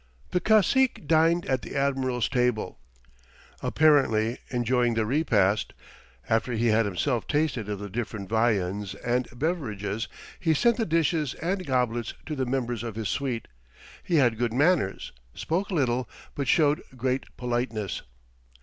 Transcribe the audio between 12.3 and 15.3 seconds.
the members of his suite; he had good manners,